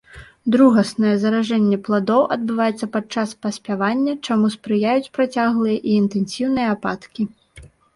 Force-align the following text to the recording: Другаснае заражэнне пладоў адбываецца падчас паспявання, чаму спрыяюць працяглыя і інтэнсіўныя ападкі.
Другаснае 0.53 1.11
заражэнне 1.23 1.77
пладоў 1.89 2.21
адбываецца 2.37 2.91
падчас 2.97 3.37
паспявання, 3.45 4.19
чаму 4.25 4.53
спрыяюць 4.59 5.13
працяглыя 5.21 5.77
і 5.87 5.97
інтэнсіўныя 6.03 6.67
ападкі. 6.79 7.33